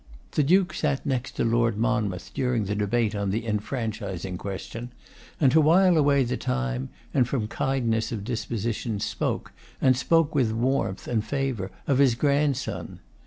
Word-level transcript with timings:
The 0.31 0.41
Duke 0.41 0.73
sat 0.73 1.05
next 1.05 1.33
to 1.33 1.43
Lord 1.43 1.77
Monmouth 1.77 2.31
during 2.33 2.65
the 2.65 2.73
debate 2.73 3.13
on 3.13 3.29
the 3.29 3.45
enfranchising 3.45 4.35
question, 4.39 4.89
and 5.39 5.51
to 5.51 5.61
while 5.61 5.95
away 5.95 6.23
the 6.23 6.37
time, 6.37 6.89
and 7.13 7.27
from 7.27 7.47
kindness 7.47 8.11
of 8.11 8.23
disposition, 8.23 8.99
spoke, 8.99 9.51
and 9.79 9.95
spoke 9.95 10.33
with 10.33 10.53
warmth 10.53 11.07
and 11.07 11.23
favour, 11.23 11.69
of 11.85 11.99
his 11.99 12.15
grandson. 12.15 12.97